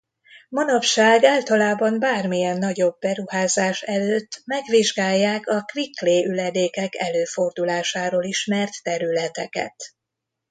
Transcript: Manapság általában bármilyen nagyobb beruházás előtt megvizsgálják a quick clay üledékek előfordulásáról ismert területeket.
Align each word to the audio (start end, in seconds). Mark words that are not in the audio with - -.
Manapság 0.49 1.23
általában 1.23 1.99
bármilyen 1.99 2.57
nagyobb 2.57 2.97
beruházás 2.99 3.81
előtt 3.81 4.41
megvizsgálják 4.45 5.47
a 5.47 5.65
quick 5.71 5.95
clay 5.99 6.25
üledékek 6.25 6.95
előfordulásáról 6.95 8.23
ismert 8.23 8.83
területeket. 8.83 9.75